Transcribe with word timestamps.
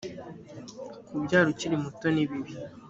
kubyara 1.07 1.47
ukiri 1.53 1.75
muto 1.83 2.07
ni 2.11 2.23
bibi 2.29 2.53